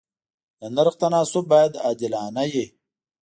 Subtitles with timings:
[0.59, 2.65] د نرخ تناسب باید عادلانه وي.